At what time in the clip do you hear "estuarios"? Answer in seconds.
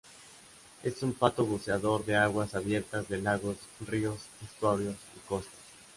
4.43-4.95